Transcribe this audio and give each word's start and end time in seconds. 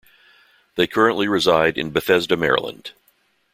They 0.77 0.87
currently 0.87 1.27
reside 1.27 1.77
in 1.77 1.91
Bethesda, 1.91 2.35
Maryland. 2.35 2.93